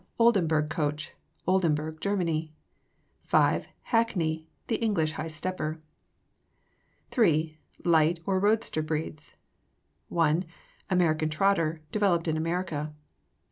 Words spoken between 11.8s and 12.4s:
developed in